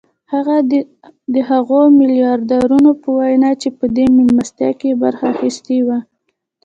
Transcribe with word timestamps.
د 1.33 1.35
هغو 1.49 1.79
ميلياردرانو 1.99 2.91
په 3.01 3.09
وينا 3.17 3.51
چې 3.61 3.69
په 3.77 3.85
دې 3.95 4.05
مېلمستيا 4.17 4.69
کې 4.79 4.87
يې 4.91 4.99
برخه 5.03 5.25
اخيستې 5.33 5.77
وه. 5.87 5.97